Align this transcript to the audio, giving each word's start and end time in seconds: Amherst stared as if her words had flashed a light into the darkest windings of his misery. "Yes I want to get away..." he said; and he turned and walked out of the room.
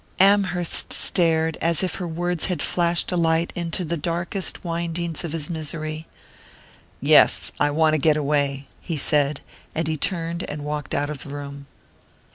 Amherst 0.19 0.91
stared 0.93 1.59
as 1.61 1.83
if 1.83 1.93
her 1.97 2.07
words 2.07 2.47
had 2.47 2.59
flashed 2.63 3.11
a 3.11 3.15
light 3.15 3.53
into 3.55 3.85
the 3.85 3.97
darkest 3.97 4.63
windings 4.65 5.23
of 5.23 5.31
his 5.31 5.47
misery. 5.47 6.07
"Yes 7.01 7.51
I 7.59 7.69
want 7.69 7.93
to 7.93 7.99
get 7.99 8.17
away..." 8.17 8.65
he 8.81 8.97
said; 8.97 9.41
and 9.75 9.87
he 9.87 9.97
turned 9.97 10.41
and 10.45 10.65
walked 10.65 10.95
out 10.95 11.11
of 11.11 11.21
the 11.21 11.29
room. 11.29 11.67